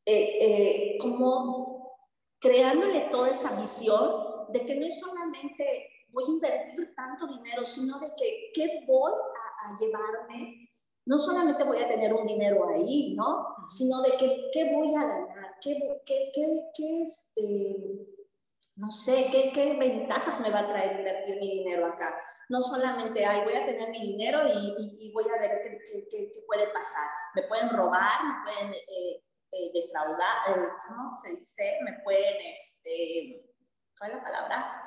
[0.06, 1.97] eh, eh, como
[2.39, 7.97] creándole toda esa visión de que no es solamente voy a invertir tanto dinero, sino
[7.97, 10.69] de que qué voy a, a llevarme.
[11.08, 13.56] No solamente voy a tener un dinero ahí, ¿no?
[13.65, 16.45] Sino de que qué voy a ganar, qué, qué, qué,
[16.76, 18.16] qué este,
[18.77, 22.15] no sé, ¿qué, ¿qué, ventajas me va a traer invertir mi dinero acá?
[22.47, 26.31] No solamente, ay, voy a tener mi dinero y, y, voy a ver qué, qué,
[26.31, 27.09] qué, puede pasar.
[27.35, 31.79] Me pueden robar, me pueden eh, eh, defraudar, eh, ¿cómo se dice?
[31.83, 33.51] Me pueden, este,
[33.97, 34.83] ¿cuál es la palabra?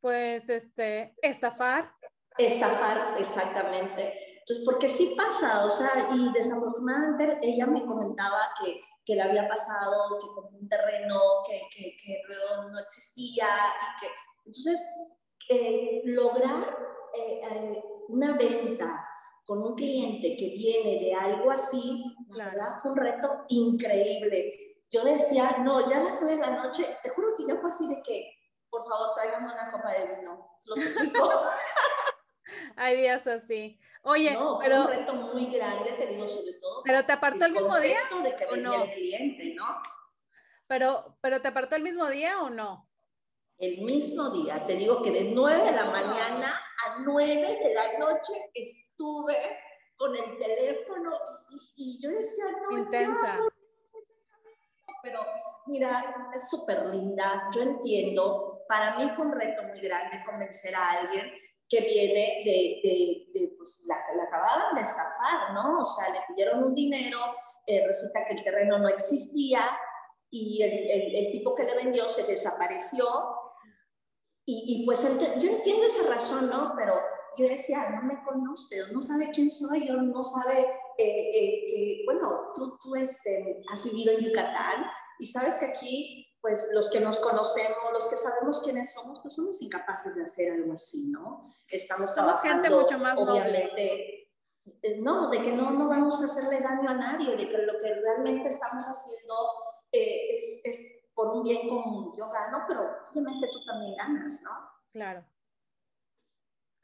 [0.00, 1.90] Pues, este, estafar.
[2.36, 4.38] Estafar, exactamente.
[4.40, 9.48] Entonces, porque sí pasa, o sea, y desafortunadamente ella me comentaba que que le había
[9.48, 12.20] pasado, que como un terreno que, que, que
[12.70, 14.12] no existía y que...
[14.44, 14.84] Entonces,
[15.48, 16.76] eh, lograr
[17.14, 19.08] eh, eh, una venta
[19.46, 24.76] con un cliente que viene de algo así, la verdad fue un reto increíble.
[24.90, 27.88] Yo decía, no, ya las nueve de la noche, te juro que ya fue así
[27.88, 28.30] de que,
[28.68, 31.30] por favor, tráigame una copa de vino, lo suplico.
[32.78, 33.78] Hay días así.
[34.02, 36.82] Oye, no, pero, fue un reto muy grande, te digo, sobre todo.
[36.84, 37.98] Pero te apartó el, mismo día.
[38.22, 38.84] De que ¿o no?
[38.84, 39.66] el cliente, ¿no?
[40.68, 42.88] Pero, pero te apartó el mismo día o no?
[43.58, 46.48] El mismo día, te digo que de 9 de la mañana
[46.86, 49.36] a 9 de la noche estuve
[49.96, 51.18] con el teléfono
[51.74, 53.40] y, yo decía, no, intensa.
[55.02, 55.20] pero
[55.66, 60.90] mira, es súper linda, yo entiendo, para mí fue un reto muy grande convencer a
[61.00, 61.28] alguien
[61.68, 65.80] que viene de, de, de pues, la, la, acababan de estafar, ¿no?
[65.80, 67.18] O sea, le pidieron un dinero,
[67.66, 69.60] eh, resulta que el terreno no existía
[70.30, 73.04] y el, el, tipo que le vendió se desapareció.
[74.46, 76.72] Y, y pues yo entiendo esa razón, ¿no?
[76.76, 76.94] Pero
[77.36, 80.60] yo decía, no me conoce, no sabe quién soy, yo no sabe
[80.96, 84.84] eh, eh, que, bueno, tú, tú este, has vivido en Yucatán
[85.18, 89.34] y sabes que aquí pues los que nos conocemos, los que sabemos quiénes somos, pues
[89.34, 91.52] somos incapaces de hacer algo así, ¿no?
[91.68, 94.30] Estamos trabajando, gente mucho más obviamente,
[94.82, 97.78] eh, no, de que no, no vamos a hacerle daño a nadie, de que lo
[97.78, 99.34] que realmente estamos haciendo
[99.90, 102.14] eh, es, es, por un bien común.
[102.16, 104.50] Yo gano, pero obviamente tú también ganas, ¿no?
[104.92, 105.24] Claro.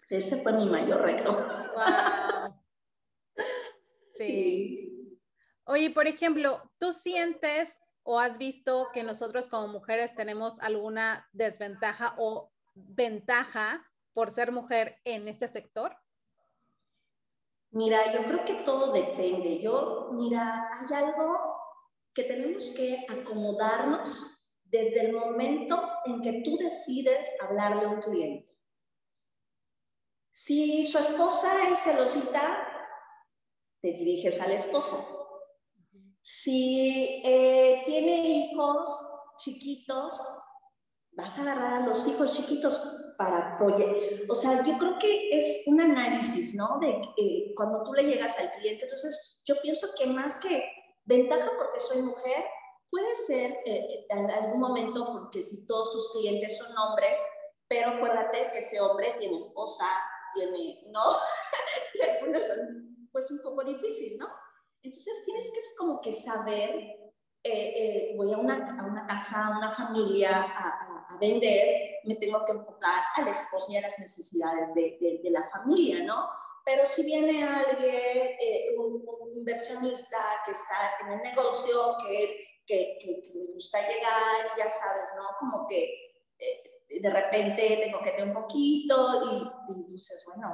[0.09, 1.33] Ese fue mi mayor reto.
[1.33, 2.55] Wow.
[4.11, 4.25] sí.
[4.25, 5.21] sí.
[5.67, 12.15] Oye, por ejemplo, ¿tú sientes o has visto que nosotros como mujeres tenemos alguna desventaja
[12.19, 15.97] o ventaja por ser mujer en este sector?
[17.71, 19.61] Mira, yo creo que todo depende.
[19.61, 21.57] Yo, mira, hay algo
[22.15, 28.53] que tenemos que acomodarnos desde el momento en que tú decides hablarle a un cliente.
[30.31, 32.69] Si su esposa es celosita,
[33.81, 34.97] te diriges a la esposa.
[36.27, 38.89] Si eh, tiene hijos
[39.37, 40.19] chiquitos,
[41.13, 42.81] vas a agarrar a los hijos chiquitos
[43.19, 43.95] para apoyar.
[44.31, 46.79] O sea, yo creo que es un análisis, ¿no?
[46.81, 48.85] De eh, cuando tú le llegas al cliente.
[48.85, 50.67] Entonces, yo pienso que más que
[51.05, 52.43] ventaja porque soy mujer,
[52.89, 57.21] puede ser eh, en algún momento porque si todos sus clientes son hombres,
[57.69, 59.85] pero acuérdate que ese hombre tiene esposa,
[60.33, 61.03] tiene, ¿no?
[61.97, 64.44] y algunas son pues un poco difícil, ¿no?
[64.85, 66.71] Entonces tienes que como que saber
[67.43, 72.17] eh, eh, voy a una, a una, casa, a una familia a, a, vender, me
[72.17, 76.29] tengo que enfocar al esposo y a las necesidades de, de, la familia, ¿no?
[76.65, 77.93] Pero si viene alguien,
[78.41, 79.05] eh, un,
[79.37, 85.11] inversionista que está en el negocio, que, que, que, le gusta llegar y ya sabes,
[85.17, 85.25] ¿no?
[85.39, 86.17] Como que
[86.89, 89.23] de repente tengo que tener un poquito
[89.69, 90.49] y, y dices, bueno,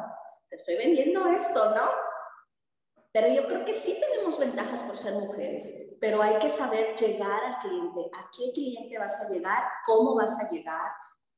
[0.48, 2.09] te estoy vendiendo esto, ¿no?
[3.12, 7.44] Pero yo creo que sí tenemos ventajas por ser mujeres, pero hay que saber llegar
[7.44, 10.92] al cliente, a qué cliente vas a llegar, cómo vas a llegar.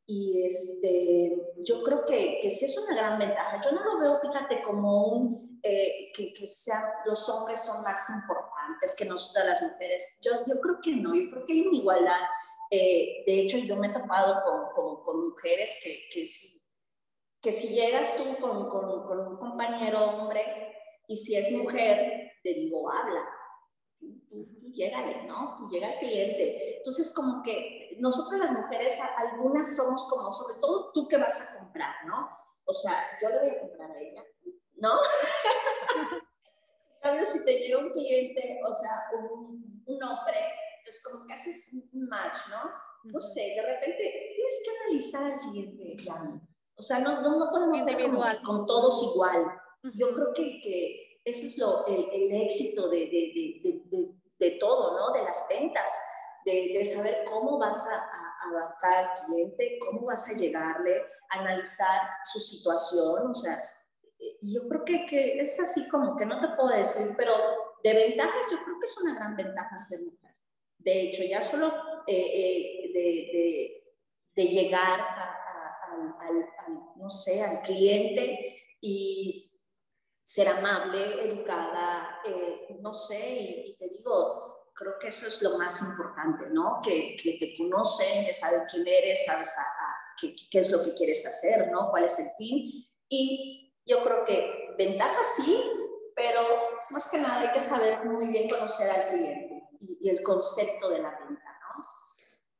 [0.06, 3.60] Y este, yo creo que, que sí es una gran ventaja.
[3.62, 8.10] Yo no lo veo, fíjate, como un, eh, que, que sean, los hombres son más
[8.10, 10.18] importantes que nosotras las mujeres.
[10.20, 12.20] Yo, yo creo que no, yo creo que hay una igualdad.
[12.70, 16.60] Eh, de hecho, yo me he topado con, con, con mujeres que, que, si,
[17.40, 20.71] que si llegas tú con, con, un compañero hombre,
[21.12, 23.22] y si es mujer, te digo, habla.
[24.00, 25.56] Tú, tú, llégale, ¿no?
[25.58, 26.78] Tú llega al cliente.
[26.78, 31.58] Entonces, como que nosotros las mujeres, algunas somos como, sobre todo tú que vas a
[31.58, 32.30] comprar, ¿no?
[32.64, 34.24] O sea, yo le voy a comprar a ella,
[34.76, 34.92] ¿no?
[37.02, 40.38] cambio, si te llega un cliente, o sea, un, un hombre,
[40.86, 42.70] es como que haces un match, ¿no?
[43.04, 46.40] No sé, de repente tienes que analizar al cliente, ya.
[46.74, 47.98] O sea, no, no, no podemos ser
[48.44, 49.44] con todos igual.
[49.94, 54.98] Yo creo que, que eso es lo, el, el éxito de, de, de, de, todo,
[54.98, 55.12] ¿no?
[55.12, 55.94] De las ventas,
[56.44, 62.40] de, saber cómo vas a, a, abarcar al cliente, cómo vas a llegarle, analizar su
[62.40, 63.56] situación, o sea,
[64.42, 67.34] yo creo que, que, es así como que no te puedo decir, pero
[67.82, 70.34] de ventajas yo creo que es una gran ventaja ser mujer.
[70.78, 71.68] De hecho, ya solo
[72.06, 73.82] eh, eh,
[74.34, 76.48] de, llegar al, al,
[76.96, 79.51] no sé, al cliente y
[80.32, 83.20] ser amable, educada, eh, no sé,
[83.66, 86.80] y, te digo, creo que eso es lo más importante, ¿no?
[86.82, 91.26] Que, que te conocen, que saben quién eres, sabes a, qué, es lo que quieres
[91.26, 91.90] hacer, ¿no?
[91.90, 92.64] ¿Cuál es el fin?
[93.10, 95.62] Y yo creo que ventajas sí,
[96.16, 96.40] pero
[96.88, 101.00] más que nada hay que saber muy bien conocer al cliente y, el concepto de
[101.00, 101.84] la venta, ¿no?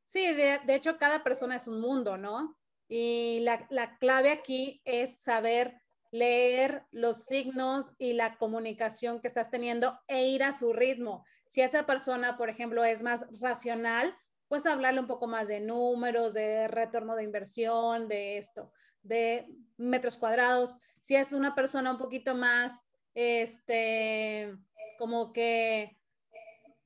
[0.05, 2.55] Sí, de, hecho cada persona es un mundo, ¿no?
[2.87, 5.82] Y la clave aquí es saber
[6.13, 11.25] leer los signos y la comunicación que estás teniendo e ir a su ritmo.
[11.47, 14.15] Si esa persona, por ejemplo, es más racional,
[14.47, 18.71] pues hablarle un poco más de números, de retorno de inversión, de esto,
[19.03, 19.47] de
[19.79, 20.77] metros cuadrados.
[21.01, 24.55] Si es una persona un poquito más, este,
[24.99, 25.99] como que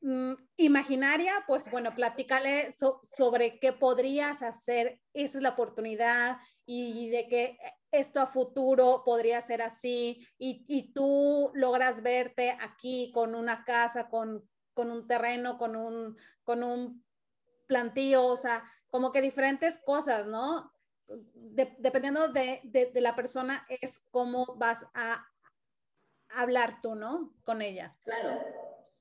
[0.02, 2.72] mm, imaginaria, pues bueno, platícale
[3.12, 7.58] sobre qué podrías hacer, esa es la oportunidad y de que
[7.90, 14.08] esto a futuro podría ser así y, y tú logras verte aquí con una casa,
[14.08, 17.04] con, con un terreno, con un, con un
[17.66, 20.72] plantío, o sea, como que diferentes cosas, ¿no?
[21.08, 25.26] dependiendo de, de, la persona, es cómo vas a
[26.30, 27.32] hablar tú, ¿no?
[27.44, 27.96] Con ella.
[28.02, 28.40] Claro,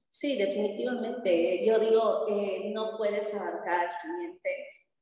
[0.10, 1.65] sí, definitivamente.
[1.65, 4.50] Yo digo, eh, no puedes abarcar al cliente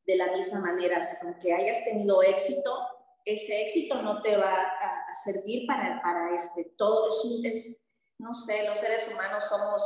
[0.05, 2.71] de la misma manera, aunque hayas tenido éxito,
[3.25, 7.09] ese éxito no te va a, servir para, para este, todo
[7.43, 9.83] es, no sé, los seres humanos somos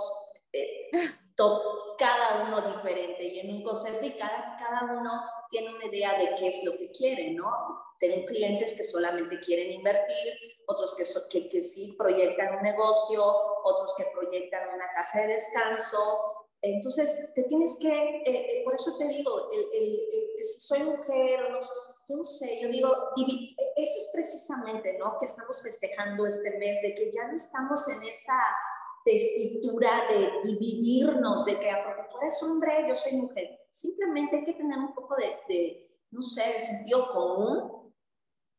[0.53, 0.89] eh,
[1.35, 6.17] todo, cada uno diferente y en un concepto y cada, cada uno tiene una idea
[6.17, 7.51] de qué es lo que quiere, ¿no?
[7.99, 10.33] Tengo clientes que solamente quieren invertir,
[10.67, 13.23] otros que, que, que sí proyectan un negocio,
[13.63, 18.97] otros que proyectan una casa de descanso, entonces, te tienes que, eh, eh, por eso
[18.97, 21.59] te digo, el, que si soy mujer o no,
[22.07, 25.17] yo no sé, yo digo, eso es precisamente, ¿no?
[25.19, 28.39] Que estamos festejando este mes, de que ya no estamos en esa
[29.03, 33.59] tesitura de dividirnos, de que ah, porque tú eres hombre, yo soy mujer.
[33.71, 37.93] Simplemente hay que tener un poco de, de no sé, de sentido común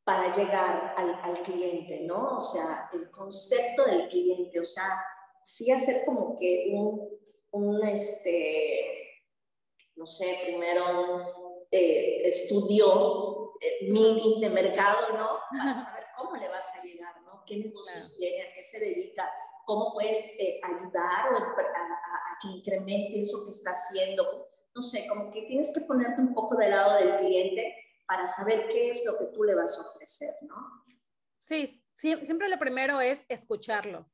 [0.05, 2.37] para llegar al, al cliente, ¿no?
[2.37, 4.88] O sea, el concepto del cliente, o sea,
[5.42, 7.17] sí hacer como que un
[7.53, 9.25] un, este,
[9.97, 15.41] no sé, primero un eh, estudio eh, mini de mercado, ¿no?
[15.51, 17.43] Para saber cómo le vas a llegar, ¿no?
[17.47, 18.43] ¿Qué negocios tiene?
[18.43, 19.31] ¿A qué se dedica?
[19.65, 24.49] ¿Cómo puedes eh, ayudar a, a, que incremente eso que está haciendo?
[24.75, 27.75] No sé, como que tienes que ponerte un poco del lado del cliente
[28.07, 30.57] para saber qué es lo que tú le vas a ofrecer, ¿no?
[31.37, 34.11] Sí, siempre lo primero es escucharlo.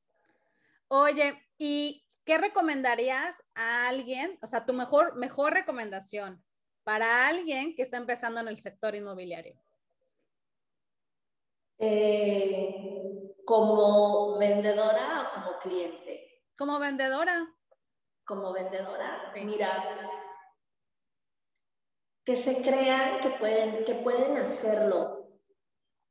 [0.88, 6.44] Oye, y ¿qué recomendarías a alguien, o sea, tu mejor, mejor recomendación
[6.82, 9.60] para alguien que está empezando en el sector inmobiliario?
[11.78, 16.42] Eh, ¿Como vendedora o como cliente?
[16.56, 17.46] Como vendedora.
[18.24, 19.84] Como vendedora, mira,
[22.24, 25.23] que se crean que pueden, que pueden hacerlo,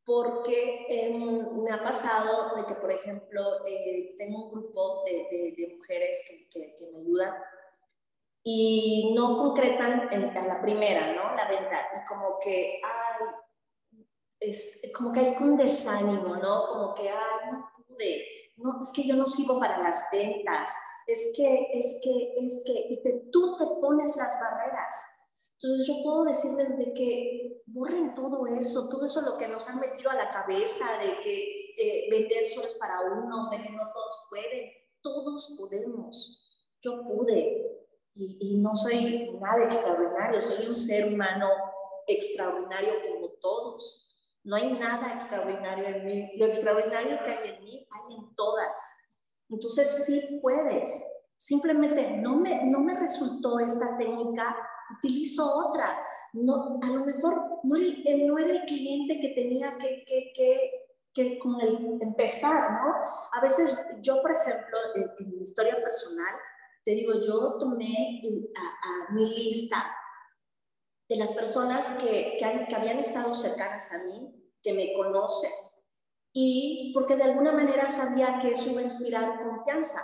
[0.06, 5.76] porque em, me ha pasado de que, por ejemplo, eh, tengo un grupo de, de,
[5.76, 7.34] mujeres que, que, me ayudan
[8.44, 11.34] y no concretan en, la primera, ¿no?
[11.36, 13.28] La venta, y como que, ay,
[14.42, 16.68] es como que hay un desánimo, ¿no?
[16.68, 18.26] Como que, ay, no pude,
[18.58, 20.70] no, es que yo no sirvo para las ventas,
[21.08, 25.14] es que, es que, es que, y tú te pones las barreras.
[25.54, 29.80] Entonces yo puedo decirles de que borren todo eso, todo eso lo que nos han
[29.80, 33.84] metido a la cabeza, de que eh, vender solo es para unos, de que no
[33.94, 34.72] todos pueden,
[35.02, 36.70] todos podemos.
[36.82, 41.48] Yo pude y, y no soy nada extraordinario, soy un ser humano
[42.08, 44.10] extraordinario como todos.
[44.44, 46.38] No hay nada extraordinario en mí.
[46.38, 48.78] Lo extraordinario que hay en mí hay en todas.
[49.50, 50.92] Entonces sí puedes.
[51.38, 54.56] Simplemente no me, no me resultó esta técnica,
[54.98, 56.04] utilizo otra.
[56.34, 60.72] No, a lo mejor no, no era el cliente que tenía que, que, que,
[61.14, 62.94] que con el empezar, ¿no?
[63.34, 66.34] A veces yo, por ejemplo, en, mi historia personal,
[66.84, 68.22] te digo, yo tomé
[68.56, 69.78] a, a mi lista
[71.08, 75.52] de las personas que, que, habían estado cercanas a mí, que me conocen,
[76.34, 80.00] y porque de alguna manera sabía que eso iba a inspirar confianza.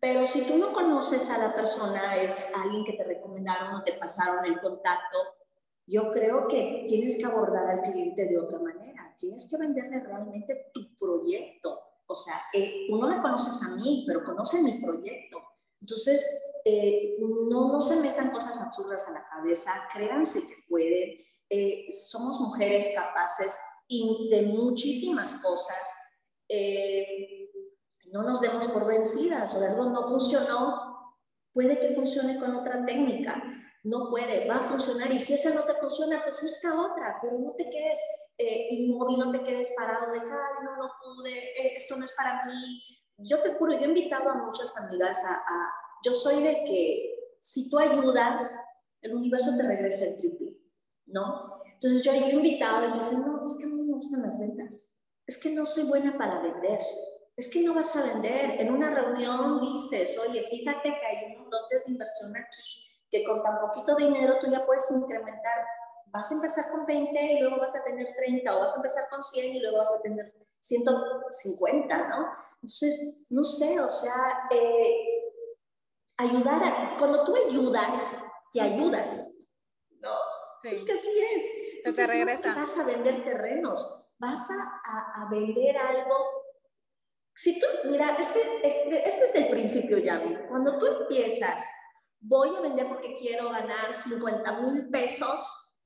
[0.00, 3.04] Pero si tú no conoces a la persona, es alguien que te
[3.38, 5.18] recomendaron o te pasaron el contacto,
[5.86, 9.14] yo creo que tienes que abordar al cliente de otra manera.
[9.18, 11.80] Tienes que venderle realmente tu proyecto.
[12.06, 15.38] O sea, eh, uno la conoces a mí, pero conoce mi proyecto.
[15.80, 21.18] Entonces, eh, no, no se metan cosas absurdas a la cabeza, créanse que pueden.
[21.48, 25.78] Eh, somos mujeres capaces de muchísimas cosas.
[26.48, 27.50] Eh,
[28.12, 30.87] no nos demos por vencidas o algo no funcionó,
[31.58, 33.42] puede que funcione con otra técnica.
[33.82, 37.36] No puede, va a funcionar y si esa no te funciona, pues busca otra, pero
[37.40, 37.98] no te quedes
[38.70, 42.80] inmóvil, no te quedes parado de que, no, no pude, esto no es para mí,
[43.16, 45.42] yo te juro, yo he invitado a muchas amigas a,
[46.04, 48.56] yo soy de que si tú ayudas,
[49.00, 50.56] el universo te regresa el triple,
[51.06, 51.60] ¿no?
[51.72, 54.38] Entonces yo he invitado y me dicen, no, es que a mí me gustan las
[54.38, 56.78] ventas, es que no soy buena para vender,
[57.38, 58.60] es que no vas a vender.
[58.60, 63.42] En una reunión dices, oye, fíjate que hay unos lotes de inversión aquí, que con
[63.44, 65.64] tan poquito dinero tú ya puedes incrementar,
[66.06, 69.04] vas a empezar con 20 y luego vas a tener 30, o vas a empezar
[69.08, 72.26] con 100 y luego vas a tener 150, ¿no?
[72.56, 74.96] Entonces, no sé, o sea, eh,
[76.16, 79.48] ayudar a, cuando tú ayudas, te ayudas,
[80.00, 80.10] ¿no?
[80.64, 81.44] Es que así es.
[81.76, 86.37] Entonces, no es que vas a vender terrenos, vas a, a, vender algo.
[87.40, 90.34] Si tú, mira, es que eh, este es el principio, Yami.
[90.48, 91.64] Cuando tú empiezas,
[92.20, 95.78] voy a vender porque quiero ganar 50 mil pesos.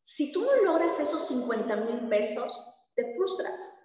[0.00, 3.82] Si tú no logras esos 50 mil pesos, te frustras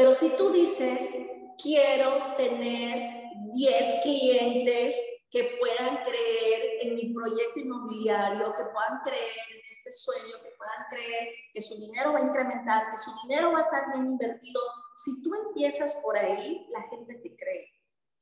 [0.00, 1.14] pero si tú dices,
[1.62, 4.96] quiero tener 10 clientes
[5.30, 10.86] que puedan creer en mi proyecto inmobiliario, que puedan creer en este sueño, que puedan
[10.88, 14.60] creer que su dinero va a incrementar, que su dinero va a estar bien invertido.
[15.02, 17.68] Si tú empiezas por ahí, la gente te cree.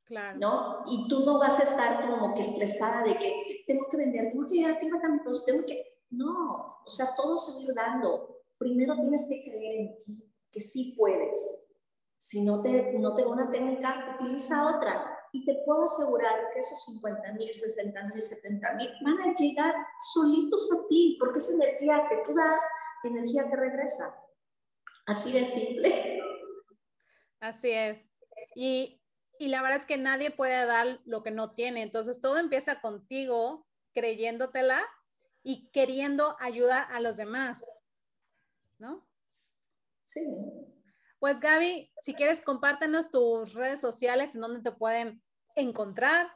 [0.04, 0.38] Claro.
[0.38, 0.82] ¿No?
[0.86, 4.46] Y tú no vas a estar como que estresada de que tengo que vender, tengo
[4.46, 5.98] que llegar a 50 minutos, tengo que...
[6.10, 8.42] No, o sea, todo se va dando.
[8.56, 11.76] Primero tienes que creer en ti que sí puedes.
[12.16, 15.18] Si no te, no te una técnica, utiliza otra.
[15.32, 19.74] Y te puedo asegurar que esos 50 mil, 60 mil, 70 mil van a llegar
[20.12, 22.62] solitos a ti, porque es energía que tú das,
[23.04, 24.24] energía que regresa.
[25.06, 26.20] Así de simple.
[27.40, 28.10] Así es.
[28.54, 29.00] Y,
[29.38, 31.82] y la verdad es que nadie puede dar lo que no tiene.
[31.82, 34.80] Entonces todo empieza contigo, creyéndotela
[35.42, 37.64] y queriendo ayudar a los demás.
[38.78, 39.08] ¿No?
[40.04, 40.20] Sí.
[41.18, 45.22] Pues Gaby, si quieres, compártenos tus redes sociales en donde te pueden
[45.56, 46.28] encontrar.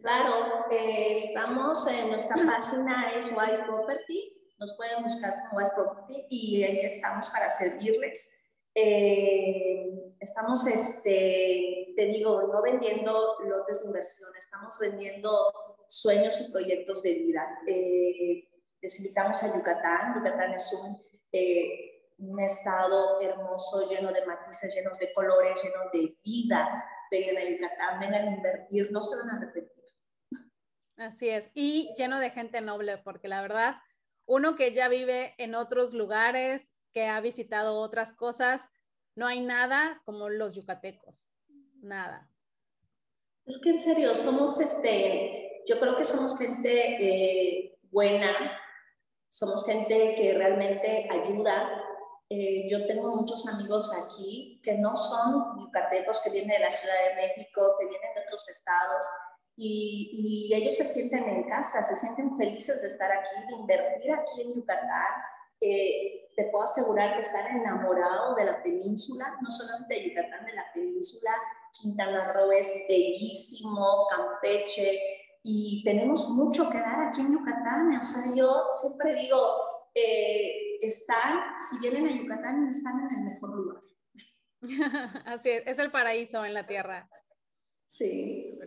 [0.00, 6.26] Claro, eh, estamos en nuestra página es Wise Property, nos pueden buscar como Wise Property
[6.30, 8.48] y ahí estamos para servirles.
[8.74, 17.02] Eh, estamos, este, te digo, no vendiendo lotes de inversión, estamos vendiendo sueños y proyectos
[17.02, 17.58] de vida.
[17.66, 18.48] Eh,
[18.80, 20.14] les invitamos a Yucatán.
[20.14, 20.96] Yucatán es un,
[21.32, 26.84] eh, un estado hermoso, lleno de matices, llenos de colores, lleno de vida.
[27.10, 29.72] Vengan a Yucatán, vengan a invertir, no se van a arrepentir.
[30.98, 33.74] Así es, y lleno de gente noble, porque la verdad,
[34.26, 38.62] uno que ya vive en otros lugares, que ha visitado otras cosas,
[39.14, 41.30] no hay nada como los yucatecos,
[41.80, 42.30] nada.
[43.44, 48.32] Es que en serio, somos este, yo creo que somos gente eh, buena,
[49.28, 51.68] somos gente que realmente ayuda.
[52.28, 56.94] Eh, yo tengo muchos amigos aquí que no son yucatecos, que vienen de la Ciudad
[57.08, 59.04] de México, que vienen de otros estados,
[59.56, 64.12] y, y, ellos se sienten en casa, se sienten felices de estar aquí, de invertir
[64.12, 65.22] aquí en Yucatán.
[65.60, 70.54] Eh, te puedo asegurar que están enamorados de la península, no solamente de Yucatán, de
[70.54, 71.30] la península.
[71.72, 74.98] Quintana Roo es bellísimo, Campeche,
[75.42, 77.88] y tenemos mucho que dar aquí en Yucatán.
[77.88, 79.38] O sea, yo siempre digo,
[79.94, 83.82] eh, están, si vienen a Yucatán, están en el mejor lugar.
[85.26, 87.08] Así es, es el paraíso en la tierra.
[87.86, 88.58] Sí.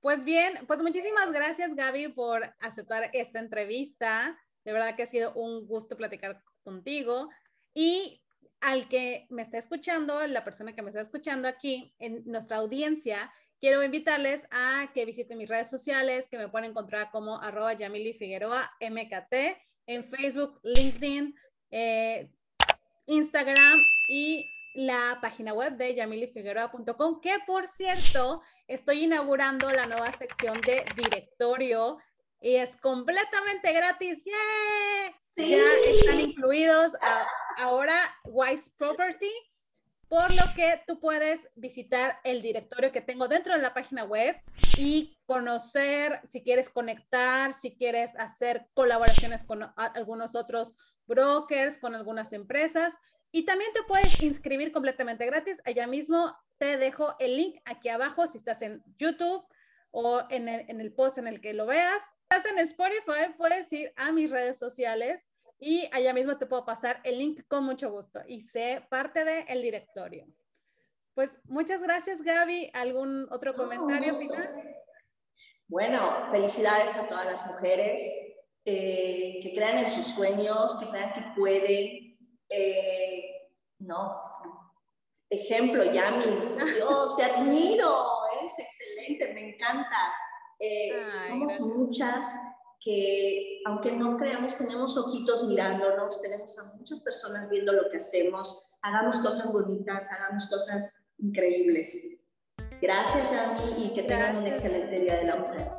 [0.00, 4.38] Pues bien, pues muchísimas gracias Gaby por aceptar esta entrevista.
[4.64, 7.28] De verdad que ha sido un gusto platicar contigo.
[7.74, 8.22] Y
[8.60, 13.32] al que me está escuchando, la persona que me está escuchando aquí en nuestra audiencia,
[13.60, 18.70] quiero invitarles a que visiten mis redes sociales, que me pueden encontrar como arroba Figueroa
[18.80, 19.34] MKT
[19.86, 21.34] en Facebook, LinkedIn,
[21.70, 22.30] eh,
[23.06, 23.78] Instagram
[24.08, 30.84] y la página web de yamilifigueroa.com, que por cierto, estoy inaugurando la nueva sección de
[30.96, 31.98] directorio
[32.40, 34.24] y es completamente gratis.
[34.24, 35.16] ¡Yeah!
[35.36, 36.92] Ya están incluidos
[37.56, 37.94] ahora
[38.24, 39.32] Wise Property,
[40.08, 44.36] por lo que tú puedes visitar el directorio que tengo dentro de la página web
[44.76, 50.74] y conocer, si quieres conectar, si quieres hacer colaboraciones con algunos otros
[51.06, 52.94] brokers, con algunas empresas.
[53.32, 55.60] Y también te puedes inscribir completamente gratis.
[55.64, 59.44] Allá mismo te dejo el link aquí abajo si estás en YouTube
[59.90, 62.02] o en el, en el post en el que lo veas.
[62.02, 65.26] Si estás en Spotify, puedes ir a mis redes sociales
[65.58, 69.44] y allá mismo te puedo pasar el link con mucho gusto y sé parte del
[69.46, 70.26] el directorio.
[71.14, 72.70] Pues muchas gracias, Gaby.
[72.72, 74.76] ¿Algún otro comentario final?
[75.68, 78.00] Bueno, felicidades a todas las mujeres
[78.64, 82.09] eh, que crean en sus sueños, que crean que pueden.
[82.50, 84.30] Eh, no,
[85.30, 86.24] ejemplo, Yami,
[86.74, 88.06] Dios, te admiro,
[88.38, 90.16] eres excelente, me encantas.
[90.58, 90.92] Eh,
[91.26, 92.34] somos muchas
[92.80, 98.78] que, aunque no creamos, tenemos ojitos mirándonos, tenemos a muchas personas viendo lo que hacemos,
[98.82, 102.24] hagamos cosas bonitas, hagamos cosas increíbles.
[102.82, 105.70] Gracias, Yami, y que tengan un excelente Día de la Mujer.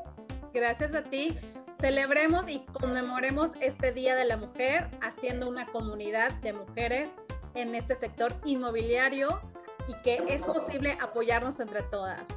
[0.53, 1.37] Gracias a ti.
[1.79, 7.09] Celebremos y conmemoremos este Día de la Mujer haciendo una comunidad de mujeres
[7.55, 9.41] en este sector inmobiliario
[9.87, 12.27] y que es posible apoyarnos entre todas.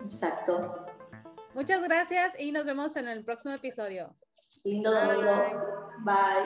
[0.00, 0.84] Exacto.
[1.54, 4.14] Muchas gracias y nos vemos en el próximo episodio.
[4.62, 5.32] Lindo domingo.
[6.04, 6.44] Bye.